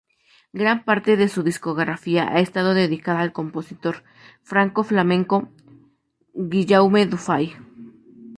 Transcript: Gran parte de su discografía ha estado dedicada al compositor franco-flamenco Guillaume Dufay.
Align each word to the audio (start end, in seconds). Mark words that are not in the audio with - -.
Gran 0.51 0.83
parte 0.83 1.15
de 1.15 1.27
su 1.29 1.43
discografía 1.43 2.27
ha 2.27 2.39
estado 2.39 2.73
dedicada 2.73 3.19
al 3.19 3.33
compositor 3.33 4.01
franco-flamenco 4.41 5.49
Guillaume 6.33 7.05
Dufay. 7.05 7.53